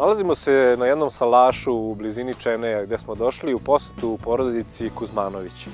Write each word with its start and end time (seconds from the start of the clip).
Nalazimo 0.00 0.34
se 0.34 0.76
na 0.78 0.86
jednom 0.86 1.10
salašu 1.10 1.74
u 1.74 1.94
blizini 1.94 2.34
Čeneja 2.34 2.84
gde 2.84 2.98
smo 2.98 3.14
došli 3.14 3.54
u 3.54 3.58
posetu 3.58 4.18
porodici 4.22 4.90
Kuzmanović. 4.94 5.68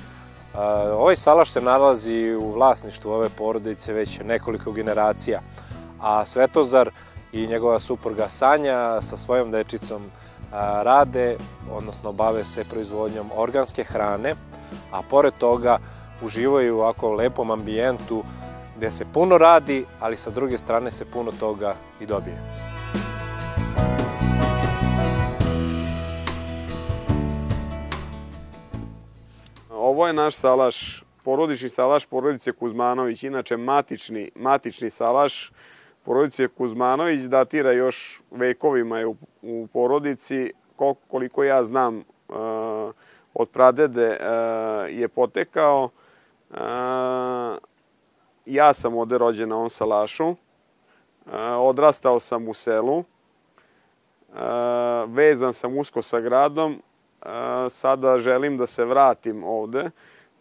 Ovaj 0.93 1.15
salaš 1.15 1.51
se 1.51 1.61
nalazi 1.61 2.35
u 2.35 2.51
vlasništvu 2.51 3.11
ove 3.11 3.29
porodice 3.29 3.93
već 3.93 4.19
nekoliko 4.19 4.71
generacija, 4.71 5.41
a 6.01 6.25
Svetozar 6.25 6.89
i 7.31 7.47
njegova 7.47 7.79
supruga 7.79 8.29
Sanja 8.29 9.01
sa 9.01 9.17
svojom 9.17 9.51
dečicom 9.51 10.11
rade, 10.83 11.37
odnosno 11.71 12.11
bave 12.11 12.43
se 12.43 12.65
proizvodnjom 12.69 13.29
organske 13.35 13.83
hrane, 13.83 14.35
a 14.91 15.01
pored 15.09 15.33
toga 15.37 15.77
uživaju 16.21 16.75
u 16.75 16.79
ovako 16.79 17.11
lepom 17.11 17.51
ambijentu 17.51 18.23
gde 18.77 18.91
se 18.91 19.05
puno 19.13 19.37
radi, 19.37 19.85
ali 19.99 20.17
sa 20.17 20.29
druge 20.29 20.57
strane 20.57 20.91
se 20.91 21.05
puno 21.05 21.31
toga 21.39 21.75
i 21.99 22.05
dobije. 22.05 22.67
Ovo 29.97 30.07
je 30.07 30.13
naš 30.13 30.35
salaš, 30.35 31.03
porodični 31.23 31.69
salaš 31.69 32.05
porodice 32.05 32.51
Kuzmanović, 32.51 33.23
inače 33.23 33.57
matični, 33.57 34.31
matični 34.35 34.89
salaš 34.89 35.51
porodice 36.03 36.47
Kuzmanović 36.47 37.21
datira 37.21 37.71
još 37.71 38.21
vekovima 38.31 38.99
je 38.99 39.07
u, 39.07 39.15
u 39.41 39.67
porodici, 39.73 40.53
koliko 41.07 41.43
ja 41.43 41.63
znam 41.63 42.03
od 43.33 43.49
pradede 43.49 44.17
je 44.89 45.07
potekao. 45.07 45.89
Ja 48.45 48.73
sam 48.73 48.95
ovde 48.95 49.17
rođen 49.17 49.49
na 49.49 49.55
ovom 49.55 49.69
salašu, 49.69 50.35
odrastao 51.57 52.19
sam 52.19 52.47
u 52.47 52.53
selu, 52.53 53.03
vezan 55.07 55.53
sam 55.53 55.77
usko 55.77 56.01
sa 56.01 56.19
gradom, 56.19 56.81
sada 57.69 58.17
želim 58.17 58.57
da 58.57 58.67
se 58.67 58.85
vratim 58.85 59.43
ovde. 59.43 59.89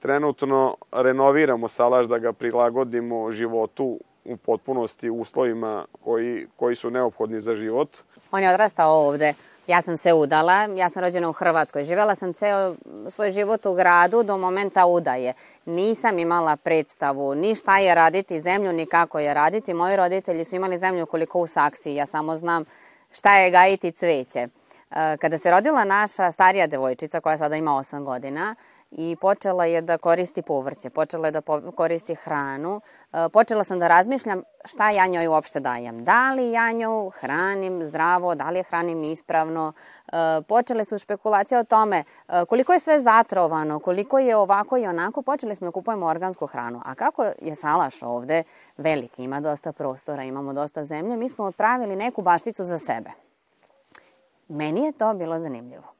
Trenutno 0.00 0.76
renoviramo 0.92 1.68
salaš 1.68 2.06
da 2.06 2.18
ga 2.18 2.32
prilagodimo 2.32 3.32
životu 3.32 3.98
u 4.24 4.36
potpunosti 4.36 5.10
uslovima 5.10 5.84
koji, 6.04 6.46
koji 6.56 6.76
su 6.76 6.90
neophodni 6.90 7.40
za 7.40 7.54
život. 7.54 7.88
On 8.30 8.42
je 8.42 8.50
odrastao 8.50 8.92
ovde. 8.92 9.34
Ja 9.66 9.82
sam 9.82 9.96
se 9.96 10.12
udala, 10.12 10.68
ja 10.76 10.88
sam 10.88 11.02
rođena 11.02 11.28
u 11.28 11.32
Hrvatskoj. 11.32 11.84
Živela 11.84 12.14
sam 12.14 12.32
ceo 12.32 12.74
svoj 13.08 13.32
život 13.32 13.66
u 13.66 13.74
gradu 13.74 14.22
do 14.22 14.38
momenta 14.38 14.86
udaje. 14.86 15.32
Nisam 15.64 16.18
imala 16.18 16.56
predstavu 16.56 17.34
ni 17.34 17.54
šta 17.54 17.78
je 17.78 17.94
raditi 17.94 18.40
zemlju, 18.40 18.72
ni 18.72 18.86
kako 18.86 19.18
je 19.18 19.34
raditi. 19.34 19.74
Moji 19.74 19.96
roditelji 19.96 20.44
su 20.44 20.56
imali 20.56 20.78
zemlju 20.78 21.06
koliko 21.06 21.38
u 21.38 21.46
saksiji. 21.46 21.94
Ja 21.94 22.06
samo 22.06 22.36
znam 22.36 22.64
šta 23.12 23.38
je 23.38 23.50
gajiti 23.50 23.92
cveće. 23.92 24.48
Kada 24.88 25.38
se 25.38 25.50
rodila 25.50 25.84
naša 25.84 26.32
starija 26.32 26.66
devojčica 26.66 27.20
koja 27.20 27.38
sada 27.38 27.56
ima 27.56 27.70
8 27.70 28.04
godina, 28.04 28.54
i 28.90 29.16
počela 29.20 29.64
je 29.64 29.80
da 29.80 29.98
koristi 29.98 30.42
povrće, 30.42 30.90
počela 30.90 31.28
je 31.28 31.30
da 31.30 31.40
koristi 31.74 32.14
hranu. 32.14 32.80
E, 33.12 33.28
počela 33.28 33.64
sam 33.64 33.78
da 33.78 33.88
razmišljam 33.88 34.42
šta 34.64 34.90
ja 34.90 35.06
njoj 35.06 35.26
uopšte 35.26 35.60
dajem. 35.60 36.04
Da 36.04 36.32
li 36.32 36.52
ja 36.52 36.72
nju 36.72 37.10
hranim 37.10 37.84
zdravo, 37.84 38.34
da 38.34 38.50
li 38.50 38.58
je 38.58 38.62
hranim 38.62 39.02
ispravno. 39.04 39.72
E, 40.06 40.12
počele 40.48 40.84
su 40.84 40.98
špekulacije 40.98 41.58
o 41.58 41.64
tome 41.64 42.04
e, 42.28 42.44
koliko 42.48 42.72
je 42.72 42.80
sve 42.80 43.00
zatrovano, 43.00 43.78
koliko 43.78 44.18
je 44.18 44.36
ovako 44.36 44.76
i 44.76 44.86
onako. 44.86 45.22
Počeli 45.22 45.54
smo 45.54 45.66
da 45.66 45.72
kupujemo 45.72 46.06
organsku 46.06 46.46
hranu. 46.46 46.82
A 46.84 46.94
kako 46.94 47.22
je 47.22 47.54
salaš 47.54 48.02
ovde 48.02 48.42
veliki, 48.76 49.24
ima 49.24 49.40
dosta 49.40 49.72
prostora, 49.72 50.22
imamo 50.22 50.52
dosta 50.52 50.84
zemlje, 50.84 51.16
mi 51.16 51.28
smo 51.28 51.44
odpravili 51.44 51.96
neku 51.96 52.22
bašticu 52.22 52.64
za 52.64 52.78
sebe. 52.78 53.25
Meni 54.48 54.84
je 54.84 54.92
to 54.92 55.14
bilo 55.14 55.38
zanimljivo. 55.38 55.96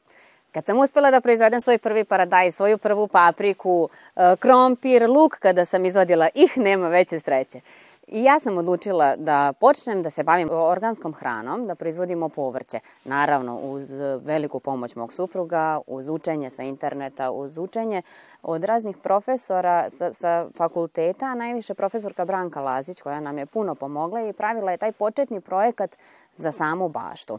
Kad 0.52 0.64
sam 0.64 0.78
uspela 0.78 1.10
da 1.10 1.20
proizvedem 1.20 1.60
svoj 1.60 1.78
prvi 1.78 2.04
paradaj, 2.04 2.50
svoju 2.50 2.78
prvu 2.78 3.08
papriku, 3.08 3.88
e, 4.16 4.36
krompir, 4.36 5.10
luk, 5.10 5.38
kada 5.38 5.64
sam 5.64 5.84
izvadila 5.84 6.28
ih, 6.34 6.58
nema 6.58 6.88
veće 6.88 7.20
sreće. 7.20 7.60
I 8.06 8.24
ja 8.24 8.40
sam 8.40 8.58
odlučila 8.58 9.16
da 9.16 9.52
počnem 9.60 10.02
da 10.02 10.10
se 10.10 10.22
bavim 10.22 10.48
organskom 10.52 11.14
hranom, 11.14 11.66
da 11.66 11.74
proizvodimo 11.74 12.28
povrće. 12.28 12.80
Naravno, 13.04 13.58
uz 13.58 13.90
veliku 14.24 14.60
pomoć 14.60 14.94
mog 14.94 15.12
supruga, 15.12 15.80
uz 15.86 16.08
učenje 16.08 16.50
sa 16.50 16.62
interneta, 16.62 17.30
uz 17.30 17.58
učenje 17.58 18.02
od 18.42 18.64
raznih 18.64 18.96
profesora 18.96 19.90
sa, 19.90 20.12
sa 20.12 20.46
fakulteta, 20.56 21.26
a 21.26 21.34
najviše 21.34 21.74
profesorka 21.74 22.24
Branka 22.24 22.60
Lazić, 22.60 23.00
koja 23.00 23.20
nam 23.20 23.38
je 23.38 23.46
puno 23.46 23.74
pomogla 23.74 24.20
i 24.20 24.32
pravila 24.32 24.70
je 24.70 24.78
taj 24.78 24.92
početni 24.92 25.40
projekat 25.40 25.96
za 26.36 26.52
samu 26.52 26.88
baštu. 26.88 27.38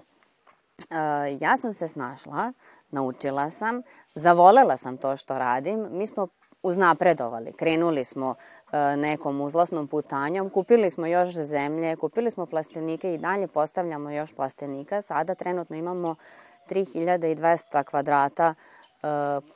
Ja 1.39 1.57
sam 1.57 1.73
se 1.73 1.87
snašla 1.87 2.53
naučila 2.91 3.51
sam, 3.51 3.81
zavolela 4.15 4.77
sam 4.77 4.97
to 4.97 5.17
što 5.17 5.39
radim. 5.39 5.87
Mi 5.91 6.07
smo 6.07 6.27
uznapredovali, 6.63 7.53
krenuli 7.53 8.05
smo 8.05 8.35
nekom 8.97 9.41
uzlasnom 9.41 9.87
putanjom, 9.87 10.49
kupili 10.49 10.91
smo 10.91 11.05
još 11.05 11.29
zemlje, 11.29 11.95
kupili 11.95 12.31
smo 12.31 12.45
plastenike 12.45 13.13
i 13.13 13.17
dalje 13.17 13.47
postavljamo 13.47 14.11
još 14.11 14.33
plastenika. 14.33 15.01
Sada 15.01 15.35
trenutno 15.35 15.75
imamo 15.75 16.15
3200 16.69 17.83
kvadrata 17.83 18.55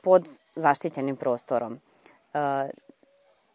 pod 0.02 0.28
zaštićenim 0.56 1.16
prostorom. 1.16 1.80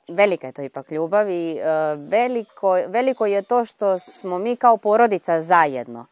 Velika 0.07 0.47
je 0.47 0.53
to 0.53 0.61
ipak 0.61 0.91
ljubav 0.91 1.29
i 1.29 1.59
veliko, 1.97 2.71
veliko 2.87 3.25
je 3.25 3.41
to 3.41 3.65
što 3.65 3.99
smo 3.99 4.39
mi 4.39 4.55
kao 4.55 4.77
porodica 4.77 5.41
zajedno. 5.41 6.05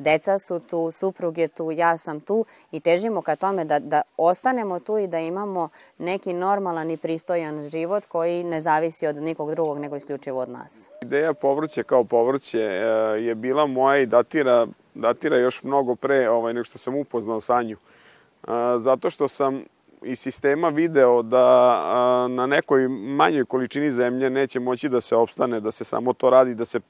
Deca 0.00 0.38
su 0.38 0.60
tu, 0.60 0.90
suprug 0.90 1.38
je 1.38 1.48
tu, 1.48 1.72
ja 1.72 1.98
sam 1.98 2.20
tu 2.20 2.44
i 2.72 2.80
težimo 2.80 3.22
ka 3.22 3.36
tome 3.36 3.64
da, 3.64 3.78
da 3.78 4.02
ostanemo 4.16 4.80
tu 4.80 4.98
i 4.98 5.06
da 5.06 5.18
imamo 5.18 5.68
neki 5.98 6.32
normalan 6.32 6.90
i 6.90 6.96
pristojan 6.96 7.64
život 7.64 8.06
koji 8.06 8.44
ne 8.44 8.60
zavisi 8.60 9.06
od 9.06 9.16
nikog 9.16 9.50
drugog 9.50 9.78
nego 9.78 9.96
isključivo 9.96 10.40
od 10.40 10.48
nas. 10.48 10.90
Ideja 11.02 11.34
povrće 11.34 11.82
kao 11.82 12.04
povrće 12.04 12.58
e, 12.58 12.84
je 13.20 13.34
bila 13.34 13.66
moja 13.66 13.98
i 13.98 14.06
datira, 14.06 14.66
datira 14.94 15.36
još 15.36 15.62
mnogo 15.62 15.94
pre 15.94 16.30
ovaj, 16.30 16.54
nego 16.54 16.64
što 16.64 16.78
sam 16.78 16.96
upoznao 16.96 17.40
Sanju. 17.40 17.76
E, 17.76 18.48
zato 18.76 19.10
što 19.10 19.28
sam 19.28 19.64
iz 20.02 20.18
sistema 20.18 20.68
video 20.68 21.22
da 21.22 22.28
na 22.28 22.46
nekoj 22.46 22.88
manjoj 22.88 23.44
količini 23.44 23.90
zemlje 23.90 24.30
neće 24.30 24.60
moći 24.60 24.88
da 24.88 25.00
se 25.00 25.16
opstane, 25.16 25.60
da 25.60 25.70
se 25.70 25.84
samo 25.84 26.12
to 26.12 26.30
radi, 26.30 26.54
da 26.54 26.64
se 26.64 26.80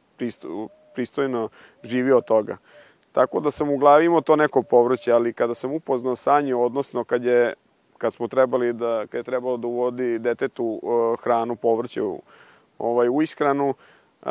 pristojno 0.94 1.48
živi 1.84 2.12
od 2.12 2.24
toga. 2.24 2.56
Tako 3.12 3.40
da 3.40 3.50
sam 3.50 3.70
u 3.70 3.76
glavi 3.76 4.04
imao 4.04 4.20
to 4.20 4.36
neko 4.36 4.62
povrće, 4.62 5.12
ali 5.12 5.32
kada 5.32 5.54
sam 5.54 5.72
upoznao 5.72 6.16
Sanju, 6.16 6.62
odnosno 6.62 7.04
kad 7.04 7.24
je 7.24 7.54
kad 7.98 8.12
smo 8.12 8.28
trebali 8.28 8.72
da 8.72 9.06
kad 9.06 9.18
je 9.18 9.22
trebalo 9.22 9.56
da 9.56 9.66
uvodi 9.66 10.18
detetu 10.18 10.80
uh, 10.82 11.20
hranu 11.20 11.56
povrće 11.56 12.02
u 12.02 12.22
ovaj 12.78 13.08
u 13.08 13.22
ishranu 13.22 13.68
uh, 13.68 14.28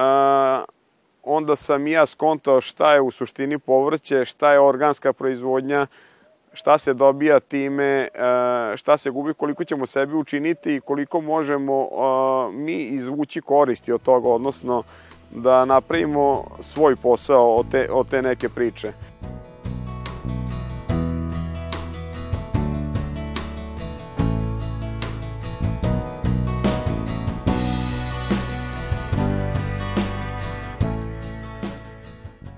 onda 1.24 1.56
sam 1.56 1.88
ja 1.88 2.06
skontao 2.06 2.62
šta 2.62 2.94
je 2.94 3.02
u 3.02 3.12
suštini 3.12 3.60
povrće, 3.60 4.26
šta 4.26 4.54
je 4.54 4.60
organska 4.60 5.14
proizvodnja, 5.14 5.88
šta 6.54 6.78
se 6.78 6.94
dobija 6.94 7.40
time, 7.40 8.08
šta 8.76 8.98
se 8.98 9.10
gubi, 9.10 9.34
koliko 9.34 9.64
ćemo 9.64 9.86
sebi 9.86 10.14
učiniti 10.14 10.76
i 10.76 10.82
koliko 10.82 11.22
možemo 11.22 11.90
mi 12.54 12.74
izvući 12.74 13.42
koristi 13.42 13.92
od 13.92 14.02
toga, 14.02 14.30
odnosno 14.30 14.84
da 15.32 15.66
napravimo 15.66 16.44
svoj 16.60 16.96
posao 16.96 17.56
od 17.56 17.72
te, 17.72 17.88
od 17.92 18.10
te 18.10 18.22
neke 18.22 18.50
priče. 18.50 18.94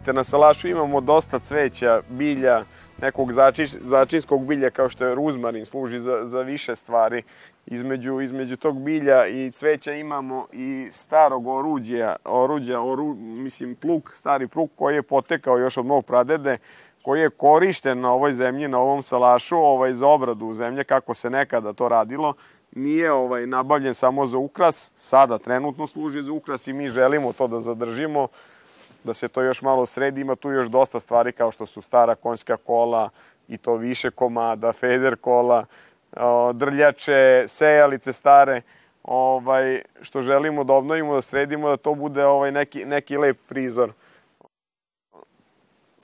Te 0.06 0.14
na 0.14 0.24
salašu 0.24 0.68
imamo 0.68 1.02
dosta 1.02 1.40
cveća, 1.40 2.02
bilja, 2.10 2.64
nekog 3.02 3.32
začinskog 3.82 4.46
bilja 4.46 4.70
kao 4.70 4.90
što 4.90 5.06
je 5.06 5.16
ruzmarin, 5.16 5.66
služi 5.66 6.00
za, 6.00 6.26
za 6.26 6.42
više 6.42 6.76
stvari. 6.76 7.24
Između, 7.66 8.22
između 8.22 8.58
tog 8.58 8.82
bilja 8.82 9.28
i 9.28 9.52
cveća 9.52 9.94
imamo 9.94 10.48
i 10.52 10.88
starog 10.92 11.48
oruđa, 11.48 12.16
oruđa 12.26 12.82
oru, 12.82 13.16
mislim 13.16 13.76
pluk, 13.76 14.12
stari 14.16 14.48
pluk 14.48 14.72
koji 14.76 14.96
je 14.96 15.04
potekao 15.04 15.58
još 15.58 15.78
od 15.78 15.86
mog 15.86 16.06
pradede, 16.06 16.58
koji 17.02 17.22
je 17.22 17.30
korišten 17.30 18.00
na 18.00 18.12
ovoj 18.14 18.32
zemlji, 18.32 18.68
na 18.68 18.80
ovom 18.80 19.04
salašu, 19.04 19.58
ovaj, 19.58 19.94
za 19.94 20.08
obradu 20.08 20.54
zemlje, 20.54 20.84
kako 20.84 21.14
se 21.14 21.30
nekada 21.30 21.74
to 21.74 21.90
radilo. 21.90 22.34
Nije 22.76 23.12
ovaj 23.12 23.48
nabavljen 23.48 23.94
samo 23.94 24.26
za 24.26 24.38
ukras, 24.38 24.92
sada 24.96 25.38
trenutno 25.38 25.88
služi 25.88 26.24
za 26.24 26.32
ukras 26.32 26.68
i 26.68 26.74
mi 26.74 26.88
želimo 26.88 27.34
to 27.34 27.48
da 27.48 27.60
zadržimo 27.60 28.28
da 29.04 29.14
se 29.14 29.28
to 29.28 29.42
još 29.42 29.62
malo 29.62 29.86
sredi. 29.86 30.22
Ima 30.22 30.36
tu 30.36 30.52
još 30.52 30.68
dosta 30.68 31.00
stvari 31.00 31.32
kao 31.32 31.52
što 31.52 31.66
su 31.66 31.82
stara 31.82 32.16
konjska 32.16 32.58
kola 32.58 33.10
i 33.48 33.58
to 33.58 33.76
više 33.76 34.12
komada, 34.12 34.74
feder 34.74 35.16
kola, 35.16 35.66
drljače, 36.54 37.46
sejalice 37.48 38.14
stare, 38.14 38.62
ovaj, 39.04 39.82
što 40.02 40.22
želimo 40.22 40.64
da 40.64 40.74
obnovimo, 40.74 41.16
da 41.16 41.22
sredimo, 41.22 41.70
da 41.70 41.78
to 41.78 41.94
bude 41.94 42.26
ovaj 42.26 42.52
neki, 42.52 42.86
neki 42.86 43.18
lep 43.18 43.38
prizor. 43.48 43.94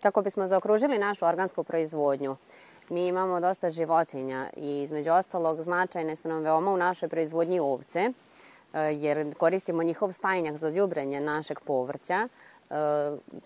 kako 0.02 0.22
bismo 0.22 0.48
zaokružili 0.48 0.98
našu 0.98 1.26
organsku 1.26 1.64
proizvodnju. 1.64 2.36
Mi 2.90 3.08
imamo 3.08 3.40
dosta 3.40 3.70
životinja 3.70 4.50
i 4.56 4.82
između 4.82 5.12
ostalog 5.12 5.62
značajne 5.62 6.16
su 6.16 6.30
nam 6.30 6.44
veoma 6.44 6.72
u 6.72 6.78
našoj 6.78 7.10
proizvodnji 7.10 7.60
ovce, 7.60 8.00
e, 8.00 8.14
jer 8.80 9.36
koristimo 9.36 9.84
njihov 9.84 10.12
stajnjak 10.12 10.56
za 10.56 10.70
ljubrenje 10.70 11.20
našeg 11.20 11.60
povrća, 11.60 12.28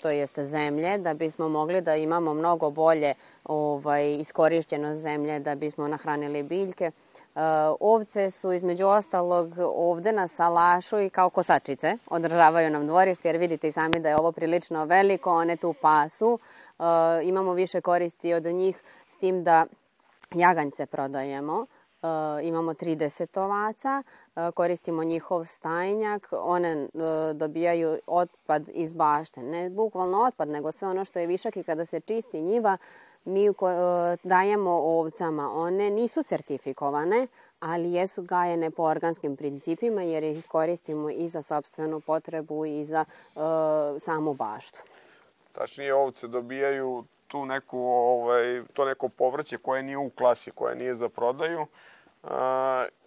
to 0.02 0.10
jeste 0.10 0.44
zemlje, 0.44 0.98
da 0.98 1.14
bismo 1.14 1.50
mogli 1.50 1.82
da 1.82 1.96
imamo 1.96 2.34
mnogo 2.34 2.70
bolje 2.70 3.14
ovaj, 3.44 4.16
iskorišćeno 4.16 4.94
zemlje, 4.94 5.40
da 5.40 5.56
bismo 5.56 5.88
nahranili 5.88 6.44
biljke. 6.44 6.92
Uh, 7.36 7.42
ovce 7.80 8.32
su 8.32 8.54
između 8.54 8.86
ostalog 8.86 9.54
ovde 9.76 10.12
na 10.12 10.28
salašu 10.28 11.00
i 11.00 11.10
kao 11.10 11.30
kosačice 11.30 11.98
održavaju 12.10 12.70
nam 12.70 12.88
dvorište 12.88 13.30
jer 13.30 13.38
vidite 13.38 13.68
i 13.68 13.72
sami 13.72 14.00
da 14.00 14.10
je 14.10 14.18
ovo 14.18 14.32
prilično 14.32 14.86
veliko, 14.86 15.32
one 15.32 15.58
tu 15.58 15.74
pasu. 15.82 16.40
Uh, 16.80 16.86
imamo 17.24 17.54
više 17.54 17.82
koristi 17.82 18.34
od 18.34 18.46
njih 18.46 18.84
s 19.10 19.18
tim 19.18 19.44
da 19.44 19.66
jaganjce 20.36 20.86
prodajemo. 20.86 21.66
Uh, 22.02 22.08
imamo 22.44 22.74
30 22.74 23.40
ovaca, 23.40 24.04
koristimo 24.54 25.04
njihov 25.04 25.46
stajnjak, 25.46 26.28
one 26.32 26.88
dobijaju 27.34 28.00
otpad 28.08 28.70
iz 28.74 28.94
bašte, 28.94 29.42
ne 29.42 29.70
bukvalno 29.70 30.22
otpad, 30.22 30.50
nego 30.50 30.72
sve 30.72 30.88
ono 30.88 31.06
što 31.06 31.20
je 31.20 31.28
višak 31.28 31.58
i 31.58 31.64
kada 31.64 31.86
se 31.86 32.00
čisti 32.00 32.42
njiva, 32.42 32.78
mi 33.26 33.46
e, 33.46 33.52
dajemo 34.24 34.72
ovcama. 34.72 35.52
One 35.54 35.90
nisu 35.90 36.24
sertifikovane, 36.24 37.28
ali 37.60 37.94
jesu 37.94 38.22
gajene 38.22 38.72
po 38.72 38.84
organskim 38.84 39.36
principima 39.36 40.02
jer 40.02 40.24
ih 40.24 40.48
koristimo 40.48 41.10
i 41.10 41.28
za 41.28 41.42
sobstvenu 41.42 42.00
potrebu 42.00 42.66
i 42.66 42.86
za 42.86 43.06
uh, 43.36 43.42
samu 44.00 44.34
baštu. 44.34 44.80
Tačnije, 45.52 45.94
ovce 45.94 46.28
dobijaju 46.28 47.04
tu 47.32 47.46
neku, 47.46 47.80
ovaj, 47.80 48.62
to 48.74 48.86
neko 48.86 49.10
povrće 49.10 49.58
koje 49.58 49.84
nije 49.84 49.98
u 49.98 50.10
klasi, 50.10 50.52
koje 50.52 50.76
nije 50.76 50.96
za 50.96 51.10
prodaju 51.10 51.62
uh, 51.62 52.30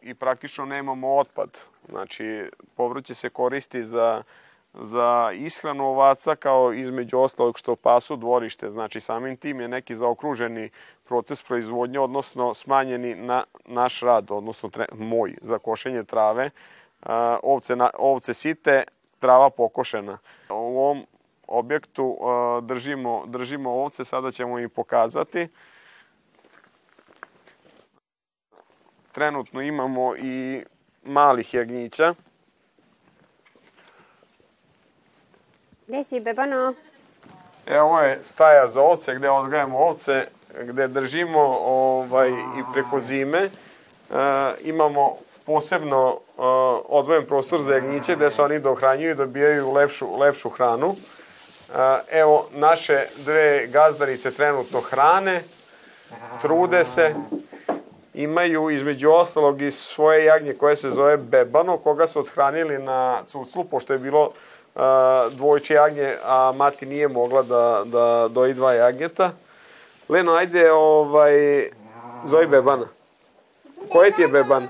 i 0.02 0.14
praktično 0.14 0.64
nemamo 0.64 1.16
otpad. 1.16 1.58
Znači, 1.88 2.50
povrće 2.76 3.14
se 3.14 3.30
koristi 3.30 3.84
za 3.84 4.22
za 4.74 5.30
ishranu 5.34 5.86
ovaca 5.86 6.36
kao 6.36 6.72
između 6.72 7.18
ostalog 7.18 7.58
što 7.58 7.76
pasu 7.76 8.16
dvorište. 8.16 8.70
Znači 8.70 9.00
samim 9.00 9.36
tim 9.36 9.60
je 9.60 9.68
neki 9.68 9.96
zaokruženi 9.96 10.70
proces 11.04 11.42
proizvodnje, 11.42 12.00
odnosno 12.00 12.54
smanjeni 12.54 13.14
na 13.14 13.44
naš 13.64 14.00
rad, 14.00 14.30
odnosno 14.30 14.68
tre, 14.68 14.86
moj 14.92 15.36
za 15.42 15.58
košenje 15.58 16.04
trave. 16.04 16.50
ovce, 17.42 17.76
na, 17.76 17.90
ovce 17.98 18.34
site, 18.34 18.82
trava 19.18 19.50
pokošena. 19.50 20.18
U 20.50 20.54
ovom 20.54 21.06
objektu 21.48 22.18
držimo, 22.62 23.22
držimo 23.26 23.70
ovce, 23.70 24.04
sada 24.04 24.32
ćemo 24.32 24.58
im 24.58 24.70
pokazati. 24.70 25.48
Trenutno 29.12 29.62
imamo 29.62 30.16
i 30.16 30.64
malih 31.02 31.54
jagnjića. 31.54 32.14
Gde 35.86 36.04
si, 36.04 36.20
Bebano? 36.20 36.74
E, 37.66 37.80
ovo 37.80 38.00
je 38.00 38.18
staja 38.22 38.66
za 38.66 38.82
ovce, 38.82 39.14
gde 39.14 39.30
odgajamo 39.30 39.78
ovce, 39.78 40.26
gde 40.62 40.88
držimo 40.88 41.40
ovaj, 41.64 42.28
i 42.30 42.62
preko 42.72 43.00
zime. 43.00 43.38
E, 43.38 43.50
imamo 44.62 45.16
posebno 45.46 46.08
e, 46.12 46.40
odvojen 46.88 47.26
prostor 47.26 47.62
za 47.62 47.74
jagnjiće 47.74 48.16
gde 48.16 48.30
se 48.30 48.42
oni 48.42 48.60
dohranjuju 48.60 49.10
i 49.10 49.14
dobijaju 49.14 49.72
lepšu, 49.72 50.16
lepšu 50.16 50.48
hranu. 50.48 50.94
Evo, 52.10 52.48
naše 52.52 53.06
dve 53.16 53.66
gazdarice 53.66 54.30
trenutno 54.30 54.80
hrane, 54.80 55.42
trude 56.42 56.84
se, 56.84 57.14
imaju 58.14 58.70
između 58.70 59.10
ostalog 59.10 59.62
i 59.62 59.70
svoje 59.70 60.24
jagnje 60.24 60.54
koje 60.54 60.76
se 60.76 60.90
zove 60.90 61.16
Bebano, 61.16 61.76
koga 61.76 62.06
su 62.06 62.18
odhranili 62.18 62.78
na 62.78 63.22
cuclu, 63.26 63.64
pošto 63.64 63.92
je 63.92 63.98
bilo 63.98 64.30
dvojče 65.30 65.74
jagnje, 65.74 66.16
a 66.24 66.52
mati 66.56 66.86
nije 66.86 67.08
mogla 67.08 67.42
da, 67.42 67.82
da 67.84 68.28
doji 68.30 68.54
dva 68.54 68.72
jagnjeta. 68.72 69.30
Leno, 70.08 70.32
ajde, 70.32 70.72
ovaj, 70.72 71.34
zovi 72.24 72.46
bebana. 72.46 72.86
Koje 73.92 74.10
ti 74.10 74.22
je 74.22 74.28
beban? 74.28 74.68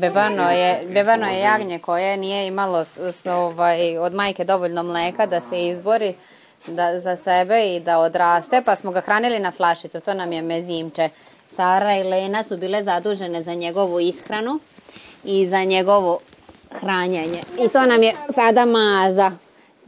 Bebano 0.00 0.50
je, 0.50 0.80
bebano 0.88 1.26
je 1.26 1.38
jagnje 1.38 1.78
koje 1.78 2.16
nije 2.16 2.46
imalo 2.46 2.84
s, 2.84 3.26
ovaj, 3.26 3.98
od 3.98 4.14
majke 4.14 4.44
dovoljno 4.44 4.82
mleka 4.82 5.26
da 5.26 5.40
se 5.40 5.68
izbori 5.68 6.14
da, 6.66 7.00
za 7.00 7.16
sebe 7.16 7.76
i 7.76 7.80
da 7.80 7.98
odraste, 7.98 8.62
pa 8.64 8.76
smo 8.76 8.90
ga 8.90 9.00
hranili 9.00 9.38
na 9.38 9.50
flašicu, 9.50 10.00
to 10.00 10.14
nam 10.14 10.32
je 10.32 10.42
mezimče. 10.42 11.08
Sara 11.50 11.96
i 11.96 12.02
Lena 12.02 12.42
su 12.42 12.56
bile 12.56 12.84
zadužene 12.84 13.42
za 13.42 13.54
njegovu 13.54 14.00
ishranu 14.00 14.58
i 15.24 15.46
za 15.46 15.64
njegovu 15.64 16.18
hranjenje. 16.70 17.40
I 17.58 17.68
to 17.68 17.86
nam 17.86 18.02
je 18.02 18.14
sada 18.30 18.64
maza. 18.64 19.30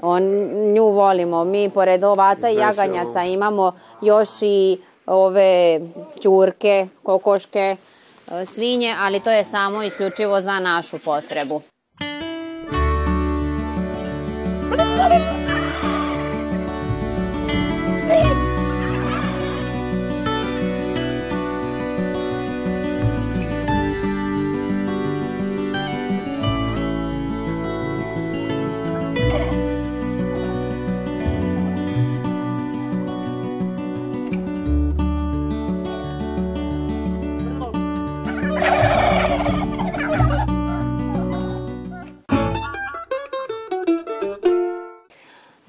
On, 0.03 0.23
nju 0.73 0.85
volimo. 0.85 1.45
Mi 1.45 1.71
pored 1.71 2.05
ovaca 2.05 2.51
i 2.51 2.57
jaganjaca 2.57 3.23
imamo 3.23 3.73
još 4.03 4.29
i 4.43 4.79
ove 5.07 5.81
čurke, 6.23 6.89
kokoške, 7.03 7.77
svinje, 8.47 8.95
ali 9.01 9.21
to 9.21 9.31
je 9.31 9.45
samo 9.45 9.83
isključivo 9.83 10.41
za 10.41 10.59
našu 10.61 10.99
potrebu. 10.99 11.63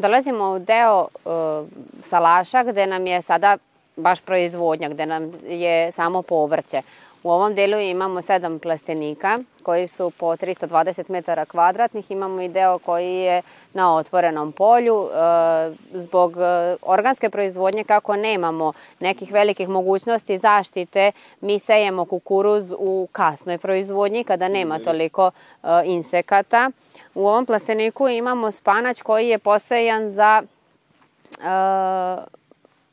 Dolazimo 0.10 0.52
u 0.52 0.60
deo 0.60 1.08
uh, 1.26 1.68
salaša 2.02 2.64
gde 2.64 2.86
nam 2.86 3.08
je 3.08 3.22
sada 3.22 3.58
baš 3.96 4.22
proizvodnja, 4.22 4.90
gde 4.90 5.06
nam 5.06 5.32
je 5.48 5.92
samo 5.92 6.22
povrće. 6.22 6.82
U 7.24 7.32
ovom 7.32 7.56
delu 7.56 7.80
imamo 7.80 8.22
sedam 8.22 8.60
plastenika 8.60 9.40
koji 9.64 9.88
su 9.88 10.12
po 10.20 10.26
320 10.26 11.12
metara 11.12 11.46
kvadratnih. 11.46 12.12
Imamo 12.12 12.42
i 12.42 12.50
deo 12.50 12.80
koji 12.80 13.14
je 13.16 13.42
na 13.74 13.96
otvorenom 13.96 14.52
polju. 14.52 15.08
E, 15.08 15.72
zbog 15.92 16.38
e, 16.38 16.76
organske 16.82 17.30
proizvodnje, 17.30 17.84
kako 17.84 18.16
nemamo 18.16 18.74
nekih 19.00 19.32
velikih 19.32 19.70
mogućnosti 19.70 20.38
zaštite, 20.38 21.12
mi 21.42 21.60
sejemo 21.60 22.06
kukuruz 22.06 22.74
u 22.78 23.08
kasnoj 23.12 23.58
proizvodnji 23.58 24.24
kada 24.24 24.48
nema 24.48 24.80
toliko 24.80 25.32
e, 25.64 25.68
insekata. 25.86 26.72
U 27.16 27.28
ovom 27.28 27.46
plasteniku 27.46 28.08
imamo 28.08 28.52
spanać 28.52 29.02
koji 29.02 29.28
je 29.28 29.40
posejan 29.40 30.10
za 30.10 30.44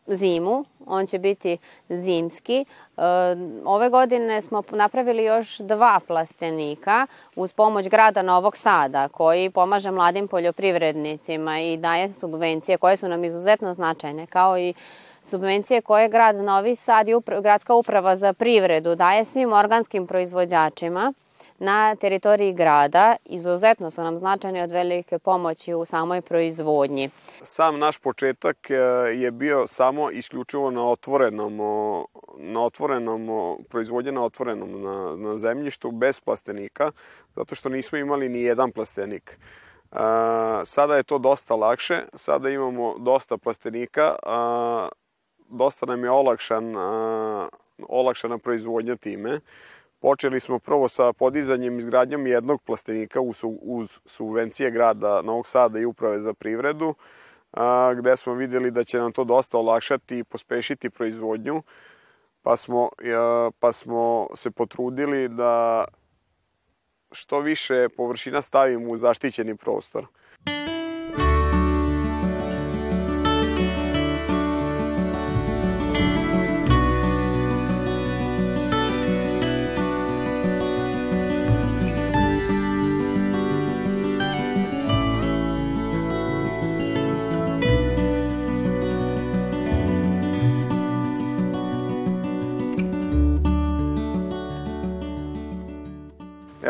zimu, 0.07 0.65
on 0.87 1.07
će 1.07 1.19
biti 1.19 1.59
zimski. 1.89 2.65
E, 2.97 3.03
ove 3.65 3.89
godine 3.89 4.43
smo 4.43 4.63
napravili 4.71 5.25
još 5.25 5.59
dva 5.59 6.01
plastenika 6.07 7.07
uz 7.37 7.53
pomoć 7.53 7.89
grada 7.89 8.23
Novog 8.23 8.57
Sada 8.57 9.09
koji 9.09 9.51
pomaže 9.51 9.91
mladim 9.91 10.29
poljoprivrednicima 10.29 11.61
i 11.61 11.77
daje 11.77 12.13
subvencije 12.13 12.79
koje 12.79 12.97
su 12.97 13.09
nam 13.09 13.25
izuzetno 13.25 13.73
značajne 13.73 14.27
kao 14.27 14.59
i 14.59 14.75
subvencije 15.23 15.83
koje 15.83 16.09
grad 16.09 16.37
Novi 16.37 16.77
Sad 16.77 17.09
i 17.09 17.15
gradska 17.41 17.75
uprava 17.75 18.17
za 18.17 18.33
privredu 18.33 18.95
daje 18.95 19.25
svim 19.25 19.53
organskim 19.53 20.07
proizvođačima 20.07 21.13
na 21.59 21.97
teritoriji 21.97 22.53
grada 22.53 23.17
izuzetno 23.25 23.91
su 23.91 24.03
nam 24.03 24.19
značajne 24.19 24.63
od 24.63 24.71
velike 24.71 25.19
pomoći 25.19 25.75
u 25.75 25.85
samoj 25.85 26.21
proizvodnji. 26.21 27.11
Sam 27.43 27.79
naš 27.79 27.99
početak 27.99 28.71
e, 28.71 28.75
je 29.15 29.31
bio 29.31 29.67
samo 29.67 30.11
isključivo 30.11 30.71
na 30.71 30.89
otvorenom, 30.89 31.57
na 32.39 32.65
otvorenom 32.65 33.29
proizvodnje 33.69 34.13
na 34.13 34.25
otvorenom 34.25 34.83
na, 34.83 35.17
na 35.17 35.37
zemljištu 35.37 35.91
bez 35.91 36.21
plastenika, 36.21 36.91
zato 37.37 37.55
što 37.55 37.69
nismo 37.69 37.99
imali 37.99 38.29
ni 38.29 38.43
jedan 38.43 38.73
plastenik. 38.73 39.39
Uh, 39.91 39.99
sada 40.65 40.97
je 40.97 41.03
to 41.03 41.19
dosta 41.19 41.55
lakše, 41.55 42.03
sada 42.15 42.51
imamo 42.51 42.99
dosta 42.99 43.37
plastenika, 43.37 44.15
dosta 45.49 45.87
nam 45.87 46.05
je 46.05 46.11
olakšan, 46.11 46.75
olakšana 47.89 48.39
proizvodnja 48.39 48.97
time. 48.97 49.41
Počeli 50.01 50.41
smo 50.41 50.59
prvo 50.59 50.89
sa 50.89 51.13
podizanjem 51.13 51.79
izgradnjom 51.79 52.27
jednog 52.27 52.63
plastenika 52.63 53.21
uz, 53.21 53.41
uz 53.63 54.01
subvencije 54.05 54.71
grada 54.71 55.23
Novog 55.23 55.47
Sada 55.47 55.79
i 55.79 55.85
Uprave 55.85 56.21
za 56.21 56.35
privredu, 56.35 56.95
a, 57.53 57.95
gde 57.95 58.17
smo 58.17 58.35
videli 58.35 58.71
da 58.71 58.85
će 58.85 58.99
nam 58.99 59.13
to 59.13 59.25
dosta 59.25 59.59
olakšati 59.59 60.19
i 60.19 60.25
pospešiti 60.25 60.91
proizvodnju, 60.91 61.63
pa 62.43 62.57
smo, 62.57 62.89
pa 63.61 63.73
smo 63.73 64.29
se 64.35 64.51
potrudili 64.51 65.29
da 65.29 65.85
što 67.13 67.41
više 67.41 67.89
površina 67.97 68.43
stavimo 68.43 68.91
u 68.91 68.97
zaštićeni 68.97 69.57
prostor. 69.57 70.07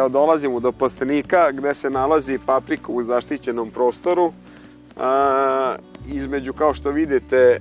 Evo 0.06 0.12
dolazimo 0.12 0.60
do 0.60 0.72
plastenika 0.72 1.50
gde 1.52 1.74
se 1.74 1.90
nalazi 1.90 2.38
paprika 2.46 2.92
u 2.92 3.02
zaštićenom 3.02 3.70
prostoru. 3.70 4.32
A, 4.96 5.76
između, 6.08 6.52
kao 6.52 6.74
što 6.74 6.90
vidite, 6.90 7.58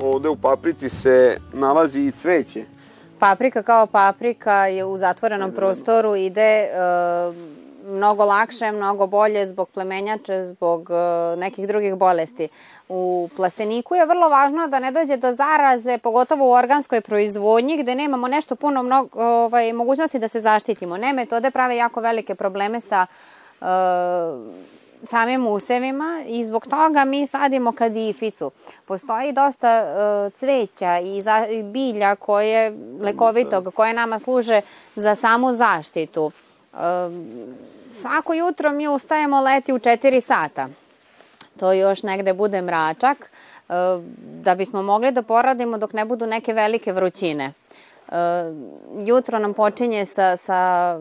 ovde 0.00 0.28
u 0.28 0.36
paprici 0.36 0.88
se 0.88 1.36
nalazi 1.52 2.00
i 2.00 2.10
cveće. 2.10 2.64
Paprika 3.18 3.62
kao 3.62 3.86
paprika 3.86 4.66
je 4.66 4.84
u 4.84 4.98
zatvorenom 4.98 5.52
prostoru 5.52 6.16
ide 6.16 6.68
mnogo 7.84 8.24
lakše, 8.24 8.72
mnogo 8.72 9.06
bolje 9.06 9.46
zbog 9.46 9.68
plemenjače, 9.68 10.46
zbog 10.46 10.90
e, 10.90 11.36
nekih 11.36 11.66
drugih 11.66 11.94
bolesti. 11.94 12.48
U 12.88 13.28
plasteniku 13.36 13.94
je 13.94 14.06
vrlo 14.06 14.28
važno 14.28 14.66
da 14.66 14.78
ne 14.78 14.92
dođe 14.92 15.16
do 15.16 15.32
zaraze, 15.32 15.98
pogotovo 15.98 16.48
u 16.48 16.52
organskoj 16.52 17.00
proizvodnji 17.00 17.82
gde 17.82 17.94
nemamo 17.94 18.28
nešto 18.28 18.56
puno 18.56 18.82
mnogo, 18.82 19.24
ovaj, 19.24 19.72
mogućnosti 19.72 20.18
da 20.18 20.28
se 20.28 20.40
zaštitimo. 20.40 20.96
Ne, 20.96 21.12
metode 21.12 21.50
prave 21.50 21.76
jako 21.76 22.00
velike 22.00 22.34
probleme 22.34 22.80
sa 22.80 23.06
uh, 23.60 23.66
samim 25.02 25.46
usevima 25.46 26.22
i 26.26 26.44
zbog 26.44 26.66
toga 26.66 27.04
mi 27.04 27.26
sadimo 27.26 27.72
kadificu. 27.72 28.50
Postoji 28.84 29.32
dosta 29.32 29.84
uh, 29.84 30.32
cveća 30.32 30.98
i, 30.98 31.22
za, 31.22 31.46
i 31.46 31.62
bilja 31.62 32.16
koje 32.16 32.72
lekovitog, 33.00 33.74
koje 33.74 33.92
nama 33.92 34.18
služe 34.18 34.60
za 34.96 35.14
samu 35.14 35.52
zaštitu. 35.52 36.30
Svako 37.92 38.34
jutro 38.34 38.72
mi 38.72 38.88
ustajemo 38.88 39.40
leti 39.40 39.72
u 39.72 39.78
4 39.78 40.20
sata 40.20 40.68
to 41.56 41.72
još 41.72 42.02
negde 42.02 42.32
bude 42.32 42.62
mračak, 42.62 43.18
e, 43.20 43.72
da 44.42 44.54
bismo 44.54 44.82
mogli 44.82 45.12
da 45.12 45.22
poradimo 45.22 45.78
dok 45.78 45.92
ne 45.92 46.04
budu 46.04 46.26
neke 46.26 46.52
velike 46.52 46.92
vrućine. 46.92 47.44
E, 47.44 48.14
jutro 49.04 49.38
nam 49.38 49.54
počinje 49.54 50.06
sa, 50.06 50.36
sa 50.36 51.00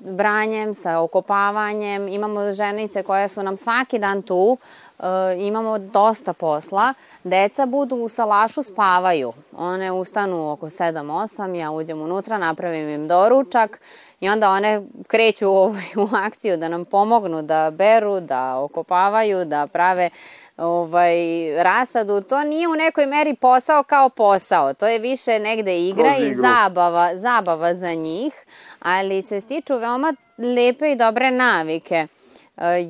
branjem, 0.00 0.74
sa 0.74 1.00
okopavanjem, 1.00 2.08
imamo 2.08 2.52
ženice 2.52 3.02
koje 3.02 3.28
su 3.28 3.42
nam 3.42 3.56
svaki 3.56 3.98
dan 3.98 4.22
tu, 4.22 4.56
e, 4.98 5.04
imamo 5.38 5.78
dosta 5.78 6.32
posla. 6.32 6.94
Deca 7.24 7.66
budu 7.66 7.96
u 7.96 8.08
salašu, 8.08 8.62
spavaju. 8.62 9.32
One 9.56 9.92
ustanu 9.92 10.52
oko 10.52 10.66
7-8, 10.66 11.54
ja 11.54 11.70
uđem 11.70 12.00
unutra, 12.00 12.38
napravim 12.38 12.88
im 12.88 13.08
doručak 13.08 13.80
I 14.20 14.28
onda 14.28 14.50
one 14.50 14.82
kreću 15.06 15.48
ovaj, 15.48 15.84
u 15.96 16.08
akciju 16.12 16.56
da 16.56 16.68
nam 16.68 16.84
pomognu 16.84 17.42
da 17.42 17.70
beru, 17.70 18.20
da 18.20 18.58
okopavaju, 18.58 19.44
da 19.44 19.66
prave 19.66 20.08
ovaj, 20.56 21.16
rasadu. 21.62 22.20
To 22.20 22.44
nije 22.44 22.68
u 22.68 22.74
nekoj 22.74 23.06
meri 23.06 23.34
posao 23.34 23.82
kao 23.82 24.08
posao. 24.08 24.74
To 24.74 24.86
je 24.86 24.98
više 24.98 25.38
negde 25.38 25.80
igra 25.80 26.16
i 26.16 26.34
zabava, 26.34 27.16
zabava 27.16 27.74
za 27.74 27.94
njih, 27.94 28.34
ali 28.80 29.22
se 29.22 29.40
stiču 29.40 29.76
veoma 29.76 30.14
lepe 30.38 30.92
i 30.92 30.96
dobre 30.96 31.30
navike 31.30 32.06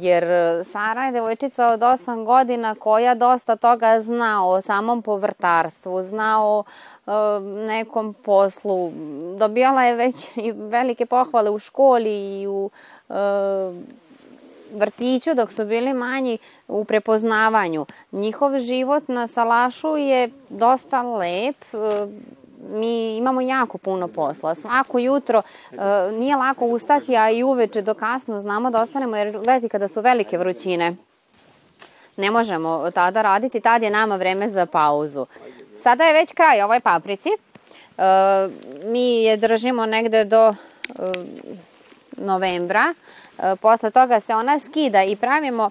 jer 0.00 0.24
Sara 0.64 1.04
je 1.04 1.12
devojčica 1.12 1.66
od 1.66 1.80
8 1.80 2.24
godina 2.24 2.74
koja 2.74 3.14
dosta 3.14 3.56
toga 3.56 4.00
zna 4.00 4.46
o 4.46 4.60
samom 4.60 5.02
povrtarstvu, 5.02 6.02
zna 6.02 6.44
o 6.44 6.64
nekom 7.66 8.14
poslu. 8.14 8.92
Dobijala 9.38 9.84
je 9.84 9.94
već 9.94 10.36
i 10.36 10.52
velike 10.52 11.06
pohvale 11.06 11.50
u 11.50 11.58
školi 11.58 12.40
i 12.40 12.46
u 12.46 12.70
vrtiću 14.74 15.34
dok 15.34 15.52
su 15.52 15.64
bili 15.64 15.94
manji 15.94 16.38
u 16.68 16.84
prepoznavanju. 16.84 17.86
Njihov 18.12 18.58
život 18.58 19.08
na 19.08 19.26
Salašu 19.26 19.96
je 19.96 20.30
dosta 20.48 21.02
lep. 21.02 21.56
Mi 22.70 23.16
imamo 23.16 23.40
jako 23.40 23.78
puno 23.78 24.08
posla. 24.08 24.54
Svako 24.54 24.98
jutro 24.98 25.42
nije 26.12 26.36
lako 26.36 26.64
ustati, 26.64 27.16
a 27.16 27.30
i 27.30 27.42
uveče 27.42 27.82
do 27.82 27.94
kasno 27.94 28.40
znamo 28.40 28.70
da 28.70 28.82
ostanemo 28.82 29.16
jer 29.16 29.40
leti 29.46 29.68
kada 29.68 29.88
su 29.88 30.00
velike 30.00 30.38
vrućine 30.38 30.96
ne 32.18 32.30
možemo 32.30 32.90
tada 32.94 33.22
raditi, 33.22 33.60
tad 33.60 33.82
je 33.82 33.90
nama 33.90 34.16
vreme 34.16 34.48
za 34.48 34.66
pauzu. 34.66 35.26
Sada 35.78 36.04
je 36.04 36.12
već 36.12 36.32
kraj 36.32 36.62
ovoj 36.62 36.80
paprici. 36.80 37.28
E, 37.28 38.02
mi 38.84 39.22
je 39.22 39.36
držimo 39.36 39.86
negde 39.86 40.24
do 40.24 40.48
e, 40.48 40.54
novembra. 42.16 42.94
E, 43.38 43.56
posle 43.56 43.90
toga 43.90 44.20
se 44.20 44.34
ona 44.34 44.58
skida 44.58 45.02
i 45.02 45.16
pravimo, 45.16 45.70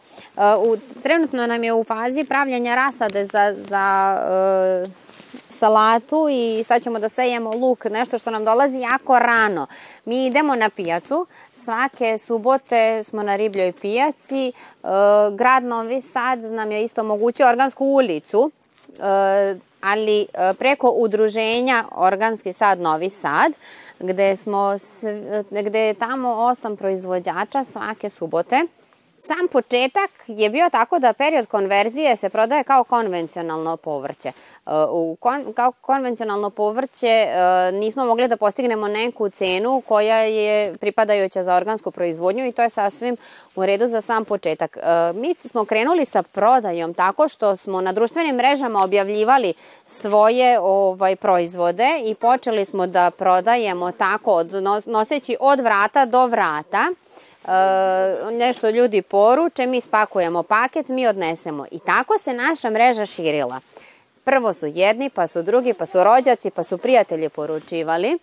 u, 0.59 0.77
trenutno 1.03 1.47
nam 1.47 1.63
je 1.63 1.73
u 1.73 1.83
fazi 1.83 2.23
pravljanja 2.23 2.75
rasade 2.75 3.25
za, 3.25 3.55
za 3.57 4.17
salatu 5.49 6.27
i 6.31 6.63
sad 6.63 6.83
ćemo 6.83 6.99
da 6.99 7.09
sejemo 7.09 7.51
luk, 7.55 7.85
nešto 7.85 8.17
što 8.17 8.31
nam 8.31 8.45
dolazi 8.45 8.79
jako 8.79 9.19
rano. 9.19 9.67
Mi 10.05 10.25
idemo 10.25 10.55
na 10.55 10.69
pijacu, 10.69 11.25
svake 11.53 12.17
subote 12.17 13.03
smo 13.03 13.23
na 13.23 13.35
ribljoj 13.35 13.71
pijaci, 13.71 14.51
grad 15.31 15.63
Novi 15.63 16.01
Sad 16.01 16.39
nam 16.39 16.71
je 16.71 16.83
isto 16.83 17.01
omogućio 17.01 17.49
organsku 17.49 17.85
ulicu, 17.85 18.51
ali 19.81 20.21
e, 20.21 20.53
preko 20.53 20.89
udruženja 20.89 21.85
Organski 21.91 22.53
sad 22.53 22.79
Novi 22.79 23.09
Sad, 23.09 23.51
gde, 23.99 24.35
smo, 24.35 24.75
gde 25.51 25.79
je 25.79 25.93
tamo 25.93 26.29
osam 26.29 26.77
proizvođača 26.77 27.63
svake 27.63 28.09
subote 28.09 28.61
Sam 29.19 29.47
početak 29.51 30.11
je 30.27 30.49
bio 30.49 30.69
tako 30.69 30.99
da 30.99 31.13
period 31.13 31.45
konverzije 31.47 32.15
se 32.15 32.29
prodaje 32.29 32.63
kao 32.63 32.83
konvencionalno 32.83 33.77
povrće. 33.77 34.29
E, 34.29 34.71
u 34.89 35.17
kon, 35.19 35.53
kao 35.53 35.71
konvencionalno 35.71 36.49
povrće 36.49 37.07
e, 37.07 37.71
nismo 37.71 38.05
mogli 38.05 38.27
da 38.27 38.37
postignemo 38.37 38.87
neku 38.87 39.29
cenu 39.29 39.81
koja 39.87 40.17
je 40.17 40.77
pripadajuća 40.77 41.43
za 41.43 41.55
organsku 41.55 41.91
proizvodnju 41.91 42.45
i 42.45 42.51
to 42.51 42.61
je 42.61 42.69
sasvim 42.69 43.17
u 43.55 43.65
redu 43.65 43.87
za 43.87 44.01
sam 44.01 44.25
početak. 44.25 44.77
E, 44.77 44.79
mi 45.13 45.35
smo 45.45 45.65
krenuli 45.65 46.05
sa 46.05 46.23
prodajom 46.23 46.93
tako 46.93 47.27
što 47.27 47.57
smo 47.57 47.81
na 47.81 47.93
društvenim 47.93 48.35
mrežama 48.35 48.83
objavljivali 48.83 49.53
svoje 49.85 50.59
ovaj 50.59 51.15
proizvode 51.15 52.01
i 52.05 52.15
počeli 52.15 52.65
smo 52.65 52.87
da 52.87 53.11
prodajemo 53.11 53.91
tako 53.91 54.43
noseći 54.85 55.37
od 55.39 55.59
vrata 55.59 56.05
do 56.05 56.27
vrata 56.27 56.91
E, 57.47 58.31
nešto 58.31 58.69
ljudi 58.69 59.01
poruče, 59.01 59.65
mi 59.65 59.81
spakujemo 59.81 60.43
paket, 60.43 60.87
mi 60.87 61.07
odnesemo. 61.07 61.65
I 61.71 61.79
tako 61.79 62.19
se 62.19 62.33
naša 62.33 62.69
mreža 62.69 63.05
širila. 63.05 63.59
Prvo 64.23 64.53
su 64.53 64.65
jedni, 64.65 65.09
pa 65.09 65.27
su 65.27 65.41
drugi, 65.41 65.73
pa 65.73 65.85
su 65.85 66.03
rođaci, 66.03 66.49
pa 66.49 66.63
su 66.63 66.77
prijatelji 66.77 67.29
poručivali. 67.29 68.09
E, 68.13 68.17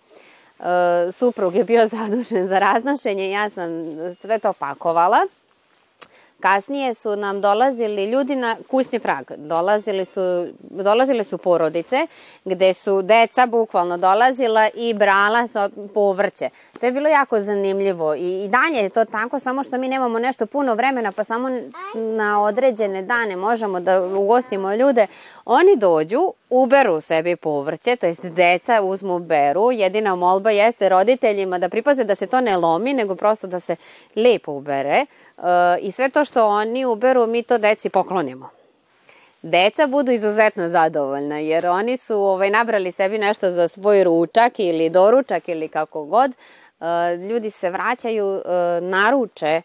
suprug 1.11 1.55
je 1.55 1.63
bio 1.63 1.87
zadužen 1.95 2.47
za 2.47 2.59
raznošenje, 2.59 3.31
ja 3.31 3.49
sam 3.49 3.69
sve 4.21 4.39
to 4.39 4.53
pakovala. 4.53 5.27
Kasnije 6.45 6.93
su 6.93 7.15
nam 7.15 7.41
dolazili 7.41 8.05
ljudi 8.05 8.35
na 8.35 8.55
kućni 8.71 8.99
prag. 8.99 9.31
Dolazili 9.37 10.05
su, 10.05 10.47
dolazile 10.59 11.23
su 11.23 11.37
porodice 11.37 12.07
gde 12.45 12.73
su 12.73 13.01
deca 13.01 13.45
bukvalno 13.45 13.97
dolazila 13.97 14.69
i 14.73 14.93
brala 14.93 15.47
povrće. 15.93 16.49
To 16.79 16.85
je 16.85 16.91
bilo 16.91 17.09
jako 17.09 17.39
zanimljivo 17.39 18.15
i, 18.15 18.43
i 18.43 18.47
dalje 18.47 18.83
je 18.83 18.89
to 18.89 19.05
tako, 19.05 19.39
samo 19.39 19.63
što 19.63 19.77
mi 19.77 19.87
nemamo 19.87 20.19
nešto 20.19 20.45
puno 20.45 20.75
vremena 20.75 21.11
pa 21.11 21.23
samo 21.23 21.49
na 21.95 22.41
određene 22.41 23.01
dane 23.01 23.35
možemo 23.35 23.79
da 23.79 24.03
ugostimo 24.03 24.75
ljude. 24.75 25.07
Oni 25.45 25.75
dođu, 25.75 26.33
uberu 26.49 27.01
sebi 27.01 27.35
povrće, 27.35 27.95
to 27.95 28.05
jest 28.05 28.25
deca 28.25 28.81
uzmu 28.81 29.19
beru. 29.19 29.71
Jedina 29.71 30.15
molba 30.15 30.51
jeste 30.51 30.89
roditeljima 30.89 31.59
da 31.59 31.69
pripaze 31.69 32.03
da 32.03 32.15
se 32.15 32.27
to 32.27 32.41
ne 32.41 32.57
lomi, 32.57 32.93
nego 32.93 33.15
prosto 33.15 33.47
da 33.47 33.59
se 33.59 33.75
lepo 34.15 34.51
ubere 34.51 35.05
i 35.81 35.91
sve 35.91 36.09
to 36.09 36.25
što 36.25 36.47
oni 36.47 36.85
uberu 36.85 37.27
mi 37.27 37.43
to 37.43 37.57
deci 37.57 37.89
poklonimo. 37.89 38.49
deca 39.41 39.87
budu 39.87 40.11
izuzetno 40.11 40.69
zadovoljna, 40.69 41.39
jer 41.39 41.67
oni 41.67 41.97
su 41.97 42.15
ovaj, 42.15 42.49
nabrali 42.49 42.91
sebi 42.91 43.17
nešto 43.17 43.51
za 43.51 43.67
svoj 43.67 44.03
ručak 44.03 44.59
ili 44.59 44.89
doručak 44.89 45.49
ili 45.49 45.67
kako 45.67 46.05
god. 46.05 46.31
E, 46.31 47.15
ljudi 47.15 47.49
se 47.49 47.69
vraćaju, 47.69 48.35
e, 48.35 48.41
naruče 48.81 49.61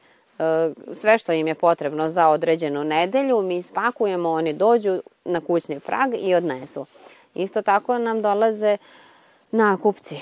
sve 0.92 1.18
što 1.18 1.32
im 1.32 1.46
je 1.46 1.54
potrebno 1.54 2.10
za 2.10 2.28
određenu 2.28 2.84
nedelju, 2.84 3.42
mi 3.42 3.62
spakujemo, 3.62 4.30
oni 4.30 4.52
dođu 4.52 5.02
na 5.24 5.40
kućni 5.40 5.80
prag 5.80 6.10
i 6.18 6.34
odnesu. 6.34 6.86
Isto 7.34 7.62
tako 7.62 7.98
nam 7.98 8.22
dolaze 8.22 8.76
nakupci. 9.50 10.20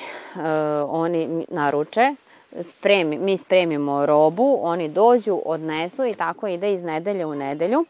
Oni 0.89 1.47
naruče, 1.49 2.15
spremi, 2.63 3.19
mi 3.19 3.39
spremimo 3.39 4.07
robu, 4.07 4.59
oni 4.63 4.89
dođu, 4.89 5.41
odnesu 5.45 6.05
i 6.05 6.15
tako 6.15 6.47
ide 6.47 6.75
iz 6.75 6.85
nedelje 6.85 7.27
u 7.27 7.35
nedelju. 7.35 7.85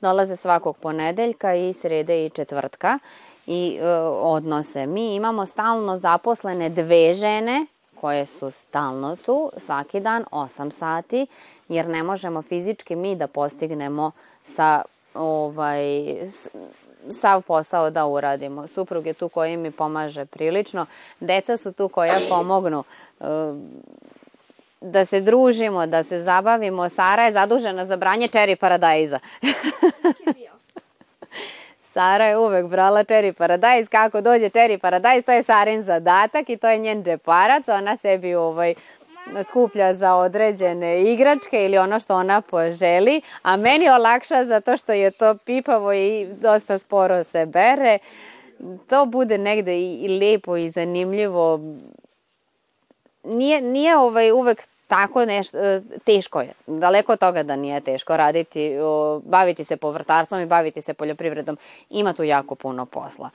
Dolaze 0.00 0.36
svakog 0.36 0.76
ponedeljka 0.76 1.54
i 1.54 1.72
srede 1.72 2.26
i 2.26 2.30
četvrtka 2.30 2.98
i 3.46 3.78
e, 3.80 3.88
odnose. 4.10 4.86
Mi 4.86 5.14
imamo 5.14 5.46
stalno 5.46 5.98
zaposlene 5.98 6.68
dve 6.68 7.12
žene 7.12 7.66
koje 8.00 8.26
su 8.26 8.50
stalno 8.50 9.16
tu, 9.16 9.50
svaki 9.56 10.00
dan 10.00 10.24
8 10.30 10.70
sati, 10.70 11.26
jer 11.68 11.88
ne 11.88 12.02
možemo 12.02 12.42
fizički 12.42 12.96
mi 12.96 13.16
da 13.16 13.26
postignemo 13.26 14.10
sa 14.42 14.82
ovaj, 15.14 15.82
sav 17.10 17.42
posao 17.42 17.90
da 17.90 18.06
uradimo. 18.06 18.66
Suprug 18.66 19.06
je 19.06 19.14
tu 19.14 19.28
koji 19.28 19.56
mi 19.56 19.70
pomaže 19.70 20.24
prilično, 20.24 20.86
deca 21.20 21.56
su 21.56 21.72
tu 21.72 21.88
koja 21.88 22.18
pomognu 22.28 22.84
da 24.80 25.04
se 25.04 25.20
družimo, 25.20 25.86
da 25.86 26.02
se 26.02 26.22
zabavimo. 26.22 26.88
Sara 26.88 27.24
je 27.24 27.32
zadužena 27.32 27.86
za 27.86 27.96
branje 27.96 28.28
čeri 28.28 28.56
paradajza. 28.56 29.18
Sara 31.92 32.26
je 32.26 32.38
uvek 32.38 32.66
brala 32.66 33.04
čeri 33.04 33.32
paradajz. 33.32 33.88
Kako 33.88 34.20
dođe 34.20 34.48
čeri 34.48 34.78
paradajz, 34.78 35.24
to 35.24 35.32
je 35.32 35.42
Sarin 35.42 35.82
zadatak 35.82 36.50
i 36.50 36.56
to 36.56 36.68
je 36.68 36.78
njen 36.78 37.04
džeparac. 37.04 37.68
Ona 37.68 37.96
sebi 37.96 38.34
ovaj, 38.34 38.74
skuplja 39.44 39.94
za 39.94 40.14
određene 40.14 41.02
igračke 41.02 41.64
ili 41.64 41.78
ono 41.78 42.00
što 42.00 42.16
ona 42.16 42.40
poželi, 42.40 43.20
a 43.42 43.56
meni 43.56 43.88
olakša 43.88 44.44
zato 44.44 44.76
što 44.76 44.92
je 44.92 45.10
to 45.10 45.34
pipavo 45.34 45.92
i 45.92 46.26
dosta 46.40 46.78
sporo 46.78 47.24
se 47.24 47.46
bere. 47.46 47.98
To 48.88 49.06
bude 49.06 49.38
negde 49.38 49.78
i, 49.78 49.94
i 49.94 50.18
lepo 50.18 50.56
i 50.56 50.70
zanimljivo 50.70 51.60
nije, 53.24 53.60
nije 53.60 53.96
ovaj 53.96 54.32
uvek 54.32 54.62
tako 54.90 55.24
nešto, 55.24 55.58
e, 55.58 55.80
teško 56.04 56.40
je. 56.40 56.52
Daleko 56.66 57.12
od 57.12 57.18
toga 57.18 57.42
da 57.42 57.56
nije 57.56 57.80
teško 57.80 58.16
raditi, 58.16 58.72
baviti 59.24 59.64
se 59.64 59.76
povrtarstvom 59.76 60.40
i 60.40 60.46
baviti 60.46 60.80
se 60.80 60.94
poljoprivredom. 60.94 61.58
Ima 61.90 62.12
tu 62.12 62.22
jako 62.22 62.54
puno 62.54 62.86
posla. 62.86 63.30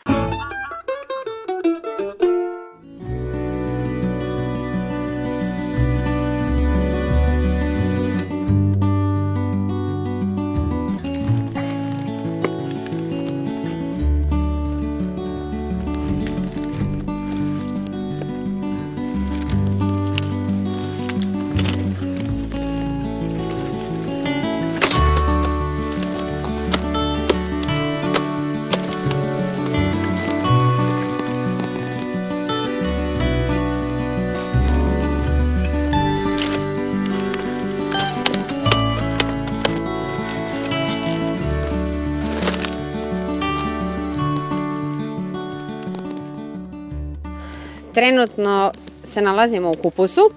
Trenutno 47.96 48.72
se 49.04 49.22
nalazimo 49.22 49.72
u 49.72 49.76
kupusu. 49.76 50.30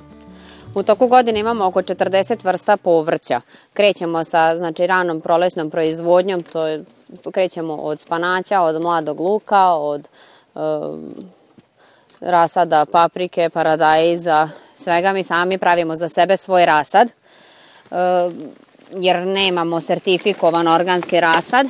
U 0.74 0.82
toku 0.82 1.06
godine 1.06 1.40
imamo 1.40 1.66
oko 1.66 1.82
40 1.82 2.44
vrsta 2.44 2.76
povrća. 2.76 3.40
Krećemo 3.72 4.24
sa 4.24 4.58
znači, 4.58 4.86
ranom 4.86 5.20
prolesnom 5.20 5.70
proizvodnjom, 5.70 6.42
to 6.42 6.66
je, 6.66 6.84
krećemo 7.32 7.74
od 7.74 8.00
spanaća, 8.00 8.60
od 8.60 8.82
mladog 8.82 9.20
luka, 9.20 9.64
od 9.64 10.08
e, 10.54 10.58
rasada 12.20 12.84
paprike, 12.92 13.50
paradajza, 13.50 14.48
svega 14.76 15.12
mi 15.12 15.24
sami 15.24 15.58
pravimo 15.58 15.96
za 15.96 16.08
sebe 16.08 16.36
svoj 16.36 16.66
rasad, 16.66 17.08
e, 17.08 17.12
jer 18.96 19.26
nemamo 19.26 19.80
sertifikovan 19.80 20.68
organski 20.68 21.20
rasad. 21.20 21.66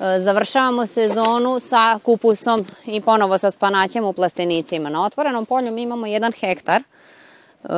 E, 0.00 0.20
završavamo 0.20 0.86
sezonu 0.86 1.60
sa 1.60 1.98
kupusom 2.04 2.64
i 2.86 3.00
ponovo 3.00 3.38
sa 3.38 3.50
spanaćem 3.50 4.04
u 4.04 4.12
plastenicima. 4.12 4.88
Na 4.88 5.04
otvorenom 5.04 5.46
polju 5.46 5.70
mi 5.70 5.82
imamo 5.82 6.06
jedan 6.06 6.32
hektar 6.32 6.82
e, 6.82 7.68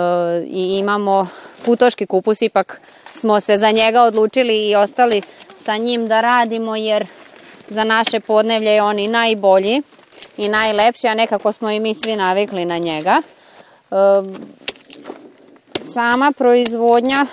i 0.46 0.78
imamo 0.78 1.26
futoški 1.64 2.06
kupus, 2.06 2.42
ipak 2.42 2.80
smo 3.12 3.40
se 3.40 3.58
za 3.58 3.70
njega 3.70 4.02
odlučili 4.02 4.68
i 4.68 4.76
ostali 4.76 5.22
sa 5.60 5.76
njim 5.76 6.08
da 6.08 6.20
radimo 6.20 6.76
jer 6.76 7.06
za 7.68 7.84
naše 7.84 8.20
podnevlje 8.20 8.70
je 8.70 8.82
on 8.82 8.98
i 8.98 9.08
najbolji 9.08 9.82
i 10.36 10.48
najlepši, 10.48 11.08
a 11.08 11.14
nekako 11.14 11.52
smo 11.52 11.70
i 11.70 11.80
mi 11.80 11.94
svi 11.94 12.16
navikli 12.16 12.64
na 12.64 12.78
njega. 12.78 13.22
E, 13.90 13.94
sama 15.80 16.32
proizvodnja 16.32 17.26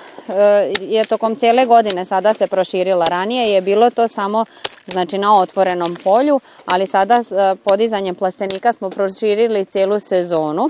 je 0.79 1.05
tokom 1.05 1.35
cijele 1.35 1.65
godine 1.65 2.05
sada 2.05 2.33
se 2.33 2.47
proširila. 2.47 3.05
Ranije 3.05 3.49
je 3.49 3.61
bilo 3.61 3.89
to 3.89 4.07
samo 4.07 4.45
znači 4.87 5.17
na 5.17 5.39
otvorenom 5.39 5.95
polju, 6.03 6.39
ali 6.65 6.87
sada 6.87 7.15
e, 7.15 7.55
podizanjem 7.55 8.15
plastenika 8.15 8.73
smo 8.73 8.89
proširili 8.89 9.65
cijelu 9.65 9.99
sezonu. 9.99 10.69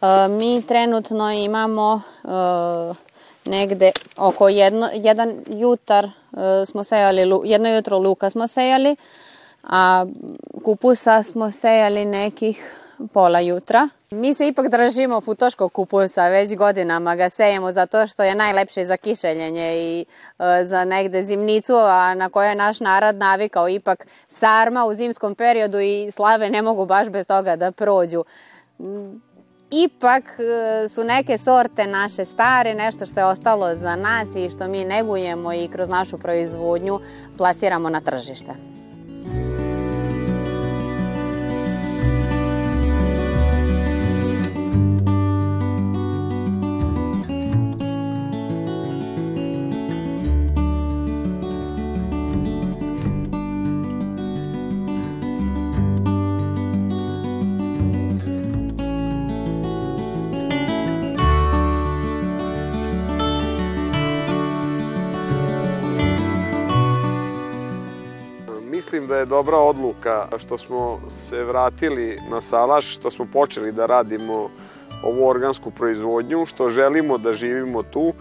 E, 0.00 0.28
mi 0.28 0.62
trenutno 0.62 1.32
imamo 1.32 2.00
e, 2.24 2.28
negde 3.44 3.92
oko 4.16 4.48
jedno, 4.48 4.88
jedan 4.94 5.44
jutar 5.46 6.10
smo 6.66 6.84
sejali, 6.84 7.22
jedno 7.44 7.68
jutro 7.68 7.98
luka 7.98 8.30
smo 8.30 8.48
sejali, 8.48 8.96
a 9.62 10.06
kupusa 10.64 11.22
smo 11.22 11.50
sejali 11.50 12.04
nekih 12.04 12.72
pola 13.12 13.40
jutra. 13.40 13.88
Mi 14.10 14.34
se 14.34 14.46
ipak 14.46 14.68
držimo 14.68 15.20
futoškog 15.20 15.72
kupusa, 15.72 16.28
već 16.28 16.56
godinama 16.56 17.16
ga 17.16 17.30
sejemo 17.30 17.72
zato 17.72 18.06
što 18.06 18.22
je 18.22 18.34
najlepše 18.34 18.84
za 18.84 18.96
kišeljenje 18.96 19.76
i 19.76 20.04
e, 20.38 20.64
za 20.64 20.84
negde 20.84 21.22
zimnicu, 21.22 21.74
a 21.74 22.14
na 22.14 22.28
koje 22.28 22.48
je 22.48 22.54
naš 22.54 22.80
narod 22.80 23.16
navikao 23.16 23.68
ipak 23.68 24.06
sarma 24.28 24.86
u 24.86 24.94
zimskom 24.94 25.34
periodu 25.34 25.80
i 25.80 26.10
slave 26.10 26.50
ne 26.50 26.62
mogu 26.62 26.86
baš 26.86 27.08
bez 27.08 27.26
toga 27.26 27.56
da 27.56 27.72
prođu. 27.72 28.24
Ipak 29.70 30.24
e, 30.24 30.88
su 30.88 31.04
neke 31.04 31.38
sorte 31.38 31.86
naše 31.86 32.24
stare, 32.24 32.74
nešto 32.74 33.06
što 33.06 33.20
je 33.20 33.26
ostalo 33.26 33.76
za 33.76 33.96
nas 33.96 34.28
i 34.36 34.50
što 34.50 34.68
mi 34.68 34.84
negujemo 34.84 35.52
i 35.52 35.68
kroz 35.72 35.88
našu 35.88 36.18
proizvodnju 36.18 37.00
plasiramo 37.36 37.88
na 37.88 38.00
tržište. 38.00 38.77
Da 69.08 69.16
je 69.16 69.26
dobra 69.26 69.56
odluka 69.56 70.28
što 70.38 70.58
smo 70.58 71.00
se 71.08 71.44
vratili 71.44 72.18
na 72.30 72.40
salaš, 72.40 72.94
što 72.94 73.10
smo 73.10 73.26
počeli 73.32 73.72
da 73.72 73.86
radimo 73.86 74.48
ovu 75.02 75.28
organsku 75.28 75.70
proizvodnju, 75.70 76.46
što 76.46 76.70
želimo 76.70 77.18
da 77.18 77.32
živimo 77.34 77.82
tu, 77.82 78.12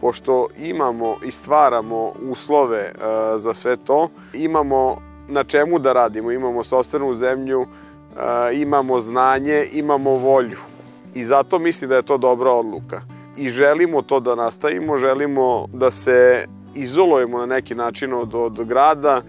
pošto 0.00 0.48
imamo 0.58 1.16
i 1.24 1.30
stvaramo 1.30 2.12
uslove 2.30 2.80
e, 2.80 2.92
za 3.36 3.54
sve 3.54 3.76
to, 3.76 4.08
imamo 4.32 4.96
na 5.28 5.44
čemu 5.44 5.78
da 5.78 5.92
radimo, 5.92 6.30
imamo 6.30 6.64
sostanu 6.64 7.14
zemlju, 7.14 7.62
e, 7.62 8.54
imamo 8.54 9.00
znanje, 9.00 9.68
imamo 9.72 10.10
volju. 10.10 10.58
I 11.14 11.24
zato 11.24 11.58
mislim 11.58 11.90
da 11.90 11.96
je 11.96 12.02
to 12.02 12.18
dobra 12.18 12.50
odluka. 12.50 13.02
I 13.36 13.50
želimo 13.50 14.02
to 14.02 14.20
da 14.20 14.34
nastavimo, 14.34 14.96
želimo 14.96 15.66
da 15.72 15.90
se 15.90 16.46
izolujemo 16.74 17.38
na 17.38 17.46
neki 17.46 17.74
način 17.74 18.12
od, 18.12 18.34
od 18.34 18.64
grada 18.64 19.22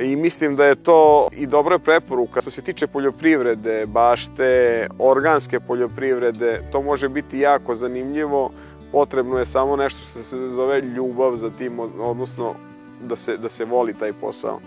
i 0.00 0.16
mislim 0.16 0.56
da 0.56 0.64
je 0.64 0.74
to 0.74 1.28
i 1.32 1.46
dobra 1.46 1.78
preporuka. 1.78 2.40
Što 2.40 2.50
se 2.50 2.62
tiče 2.62 2.86
poljoprivrede, 2.86 3.86
bašte, 3.86 4.86
organske 4.98 5.60
poljoprivrede, 5.60 6.62
to 6.72 6.82
može 6.82 7.08
biti 7.08 7.38
jako 7.38 7.74
zanimljivo. 7.74 8.50
Potrebno 8.92 9.38
je 9.38 9.46
samo 9.46 9.76
nešto 9.76 10.00
što 10.10 10.22
se 10.22 10.36
zove 10.50 10.80
ljubav 10.80 11.36
za 11.36 11.50
tim, 11.50 11.80
odnosno 12.00 12.54
da 13.00 13.16
se, 13.16 13.36
da 13.36 13.48
se 13.48 13.64
voli 13.64 13.94
taj 13.94 14.12
posao. 14.12 14.60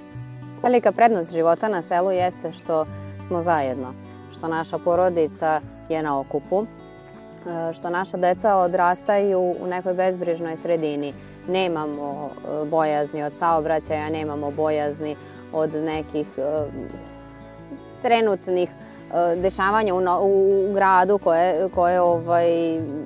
Velika 0.63 0.92
prednost 0.92 1.34
života 1.34 1.70
na 1.70 1.82
selu 1.82 2.12
jeste 2.12 2.52
što 2.52 2.86
smo 3.28 3.42
zajedno, 3.42 3.94
što 4.32 4.48
naša 4.48 4.78
porodica 4.78 5.62
je 5.89 6.04
na 6.04 6.20
okupu, 6.20 6.62
e, 6.62 7.74
što 7.74 7.89
naša 7.89 8.18
deca 8.18 8.56
odrastaju 8.56 9.39
u 9.39 9.68
nekoj 9.68 9.94
bezbrižnoj 9.94 10.58
sredini. 10.58 11.13
Nemamo 11.50 12.30
e, 12.30 12.66
bojazni 12.66 13.24
od 13.24 13.36
saobraćaja, 13.36 14.10
nemamo 14.10 14.52
bojazni 14.52 15.16
od 15.54 15.74
nekih 15.74 16.28
e, 16.38 16.42
trenutnih 18.02 18.70
dešavanja 19.36 19.94
u, 19.96 20.00
u, 20.22 20.74
gradu 20.74 21.18
koje, 21.18 21.70
koje 21.76 22.02
ovaj, 22.02 22.48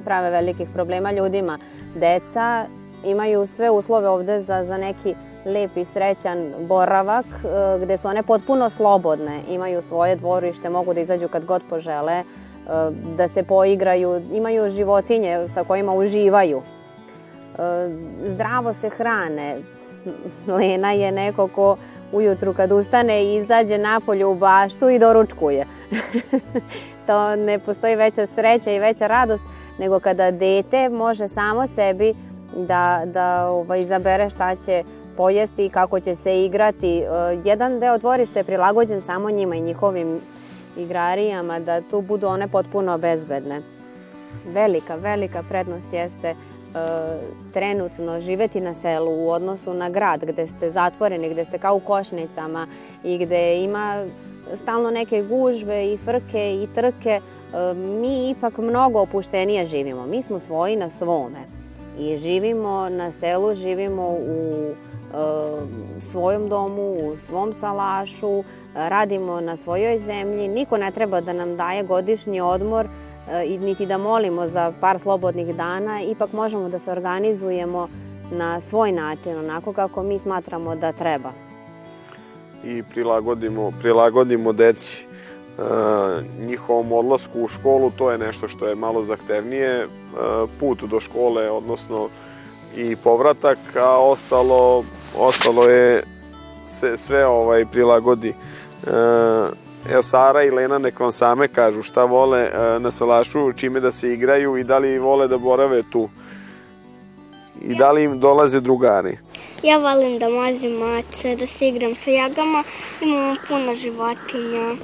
prave 0.05 0.29
velikih 0.29 0.69
problema 0.73 1.11
ljudima. 1.11 1.57
Deca 1.95 2.65
imaju 3.05 3.47
sve 3.47 3.69
uslove 3.69 4.09
ovde 4.09 4.41
za, 4.41 4.63
za 4.63 4.77
neki 4.77 5.15
lep 5.45 5.77
i 5.77 5.85
srećan 5.85 6.53
boravak 6.59 7.25
e, 7.25 7.79
gde 7.83 7.97
su 7.97 8.07
one 8.07 8.23
potpuno 8.23 8.69
slobodne, 8.69 9.39
imaju 9.49 9.81
svoje 9.81 10.15
dvorište, 10.15 10.69
mogu 10.69 10.93
da 10.93 10.99
izađu 10.99 11.27
kad 11.27 11.45
god 11.45 11.61
požele, 11.69 12.13
e, 12.13 12.23
da 13.17 13.27
se 13.27 13.43
poigraju, 13.43 14.21
imaju 14.33 14.69
životinje 14.69 15.47
sa 15.49 15.63
kojima 15.63 15.93
uživaju. 15.93 16.61
Zdravo 18.27 18.73
se 18.73 18.89
hrane. 18.89 19.57
Lena 20.47 20.91
je 20.91 21.11
neko 21.11 21.47
ko 21.47 21.77
ujutru 22.11 22.53
kad 22.53 22.71
ustane 22.71 23.23
i 23.23 23.35
izađe 23.35 23.77
napolje 23.77 24.25
u 24.25 24.35
baštu 24.35 24.89
i 24.89 24.99
doručkuje. 24.99 25.65
to 27.07 27.35
ne 27.35 27.59
postoji 27.59 27.95
veća 27.95 28.25
sreća 28.25 28.71
i 28.71 28.79
veća 28.79 29.07
radost 29.07 29.43
nego 29.79 29.99
kada 29.99 30.31
dete 30.31 30.89
može 30.89 31.27
samo 31.27 31.67
sebi 31.67 32.13
da, 32.57 33.01
da 33.05 33.47
ovaj, 33.47 33.81
izabere 33.81 34.29
šta 34.29 34.55
će 34.55 34.83
pojesti 35.17 35.65
i 35.65 35.69
kako 35.69 35.99
će 35.99 36.15
se 36.15 36.45
igrati. 36.45 36.99
E, 36.99 37.05
jedan 37.43 37.79
deo 37.79 37.97
dvorišta 37.97 38.39
je 38.39 38.43
prilagođen 38.43 39.01
samo 39.01 39.31
njima 39.31 39.55
i 39.55 39.61
njihovim 39.61 40.21
igrarijama, 40.77 41.59
da 41.59 41.81
tu 41.81 42.01
budu 42.01 42.27
one 42.27 42.47
potpuno 42.47 42.97
bezbedne. 42.97 43.61
Velika, 44.47 44.95
velika 44.95 45.43
prednost 45.49 45.93
jeste 45.93 46.35
trenutno 47.53 48.19
živeti 48.19 48.61
na 48.61 48.73
selu 48.73 49.11
u 49.11 49.29
odnosu 49.29 49.73
na 49.73 49.89
grad 49.89 50.25
gde 50.25 50.47
ste 50.47 50.71
zatvoreni, 50.71 51.29
gde 51.29 51.45
ste 51.45 51.57
kao 51.57 51.75
u 51.75 51.79
košnicama 51.79 52.67
i 53.03 53.17
gde 53.17 53.63
ima 53.63 54.05
stalno 54.53 54.91
neke 54.91 55.23
gužve 55.23 55.93
i 55.93 55.97
frke 55.97 56.63
i 56.63 56.67
trke, 56.75 57.09
e, 57.09 57.73
mi 57.73 58.29
ipak 58.29 58.57
mnogo 58.57 58.99
opuštenije 58.99 59.65
živimo. 59.65 60.05
Mi 60.05 60.21
smo 60.21 60.39
svoji 60.39 60.75
na 60.75 60.89
svome 60.89 61.39
i 61.99 62.17
živimo 62.17 62.89
na 62.89 63.11
selu, 63.11 63.53
živimo 63.53 64.07
u 64.09 64.73
svojom 66.11 66.49
domu, 66.49 66.81
u 66.81 67.17
svom 67.17 67.53
salašu, 67.53 68.43
radimo 68.75 69.41
na 69.41 69.57
svojoj 69.57 69.99
zemlji. 69.99 70.47
Niko 70.47 70.77
ne 70.77 70.91
treba 70.91 71.21
da 71.21 71.33
nam 71.33 71.57
daje 71.57 71.83
godišnji 71.83 72.41
odmor 72.41 72.87
niti 73.59 73.85
da 73.85 73.97
molimo 73.97 74.47
za 74.47 74.73
par 74.81 74.99
slobodnih 74.99 75.55
dana. 75.55 76.01
Ipak 76.01 76.33
možemo 76.33 76.69
da 76.69 76.79
se 76.79 76.91
organizujemo 76.91 77.87
na 78.31 78.61
svoj 78.61 78.91
način, 78.91 79.37
onako 79.37 79.73
kako 79.73 80.03
mi 80.03 80.19
smatramo 80.19 80.75
da 80.75 80.91
treba. 80.91 81.31
I 82.63 82.83
prilagodimo, 82.83 83.71
prilagodimo 83.81 84.53
deci 84.53 85.05
njihovom 86.39 86.91
odlasku 86.91 87.41
u 87.41 87.47
školu, 87.47 87.91
to 87.97 88.11
je 88.11 88.17
nešto 88.17 88.47
što 88.47 88.67
je 88.67 88.75
malo 88.75 89.03
zahtevnije. 89.03 89.87
Put 90.59 90.83
do 90.83 90.99
škole, 90.99 91.51
odnosno 91.51 92.09
i 92.75 92.95
povratak, 92.95 93.57
a 93.75 93.97
ostalo 93.97 94.83
ostalo 95.17 95.63
je 95.63 96.03
se 96.65 96.97
sve 96.97 97.25
ovaj 97.25 97.65
prilagodi. 97.65 98.33
Evo 99.89 100.03
Sara 100.03 100.43
i 100.43 100.51
Lena 100.51 100.77
nek 100.77 100.99
vam 100.99 101.11
same 101.11 101.47
kažu 101.47 101.81
šta 101.83 102.03
vole 102.03 102.39
e, 102.39 102.79
na 102.79 102.91
salašu, 102.91 103.53
čime 103.53 103.79
da 103.79 103.91
se 103.91 104.13
igraju 104.13 104.57
i 104.57 104.63
da 104.63 104.77
li 104.77 104.99
vole 104.99 105.27
da 105.27 105.37
borave 105.37 105.83
tu. 105.91 106.09
I 107.61 107.75
da 107.75 107.91
li 107.91 108.03
im 108.03 108.19
dolaze 108.19 108.59
drugari. 108.59 109.17
Ja 109.63 109.77
volim 109.77 110.19
da 110.19 110.29
mazim 110.29 110.71
mace, 110.71 111.35
da 111.35 111.47
se 111.47 111.67
igram 111.67 111.95
sa 111.95 112.11
jagama, 112.11 112.63
imamo 113.01 113.35
puno 113.47 113.75
životinja, 113.75 114.75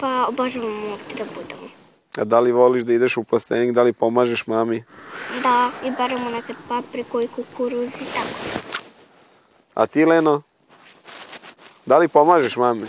pa 0.00 0.26
obožavamo 0.28 0.86
ovdje 0.92 1.16
da 1.18 1.24
budemo. 1.24 1.68
A 2.18 2.24
da 2.24 2.40
li 2.40 2.52
voliš 2.52 2.82
da 2.82 2.92
ideš 2.92 3.16
u 3.16 3.24
plastenik, 3.24 3.72
da 3.72 3.82
li 3.82 3.92
pomažeš 3.92 4.46
mami? 4.46 4.84
Da, 5.42 5.70
i 5.84 5.90
beremo 5.90 6.30
nekad 6.30 6.56
papriku 6.68 7.20
i 7.20 7.28
kukuruz 7.28 7.88
i 7.88 8.04
tako. 8.14 8.60
A 9.74 9.86
ti, 9.86 10.04
Leno? 10.04 10.42
Da 11.86 11.98
li 11.98 12.08
pomažeš 12.08 12.56
mami? 12.56 12.86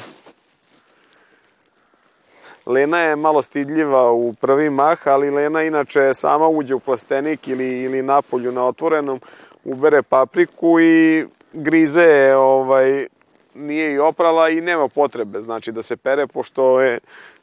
Lena 2.67 2.99
je 2.99 3.15
malo 3.15 3.41
stidljiva 3.41 4.11
u 4.11 4.33
prvi 4.33 4.69
mah, 4.69 5.07
ali 5.07 5.29
Lena 5.29 5.63
inače 5.63 6.13
sama 6.13 6.47
uđe 6.47 6.75
u 6.75 6.79
plastenik 6.79 7.47
ili, 7.47 7.81
ili 7.81 8.01
napolju 8.01 8.51
na 8.51 8.65
otvorenom, 8.65 9.19
ubere 9.63 10.03
papriku 10.03 10.79
i 10.79 11.25
grize 11.53 12.01
je, 12.01 12.37
ovaj, 12.37 13.07
nije 13.55 13.93
i 13.93 13.99
oprala 13.99 14.49
i 14.49 14.61
nema 14.61 14.87
potrebe, 14.87 15.41
znači 15.41 15.71
da 15.71 15.83
se 15.83 15.97
pere, 15.97 16.27
pošto 16.27 16.81
je 16.81 16.99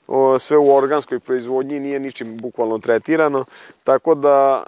o, 0.07 0.39
sve 0.39 0.59
u 0.59 0.75
organskoj 0.75 1.21
proizvodnji 1.21 1.81
nije 1.81 2.01
ničim 2.01 2.37
bukvalno 2.37 2.79
tretirano, 2.79 3.45
tako 3.85 4.15
da 4.15 4.63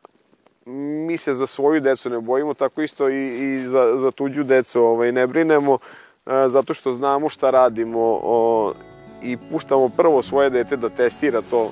mi 0.67 1.17
se 1.17 1.33
za 1.33 1.47
svoju 1.47 1.81
decu 1.81 2.11
ne 2.11 2.21
bojimo, 2.21 2.55
tako 2.55 2.83
isto 2.83 3.09
i, 3.09 3.27
i 3.27 3.67
za, 3.67 3.97
za 3.97 4.11
tuđu 4.11 4.45
decu 4.45 4.83
ovaj, 4.83 5.13
ne 5.13 5.27
brinemo, 5.27 5.79
a, 6.27 6.49
zato 6.49 6.75
što 6.75 6.93
znamo 6.93 7.29
šta 7.29 7.51
radimo 7.51 8.21
o, 8.23 8.73
i 9.23 9.37
puštamo 9.37 9.89
prvo 9.89 10.23
svoje 10.23 10.51
dete 10.51 10.77
da 10.77 10.89
testira 10.89 11.43
to 11.51 11.71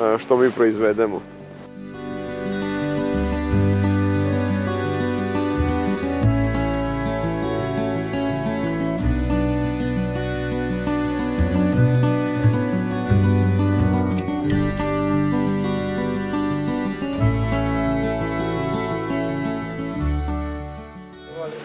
a, 0.00 0.18
što 0.18 0.36
mi 0.36 0.50
proizvedemo. 0.50 1.20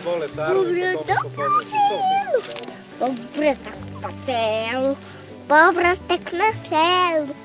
vole 0.06 0.28
Sara 0.28 0.54
Dobro, 0.54 0.72
dobro, 1.08 1.74
povratak 3.00 3.78
na 4.02 4.12
selu, 5.48 5.74
povratak 5.74 6.32
na 6.32 6.50
selu. 6.70 7.43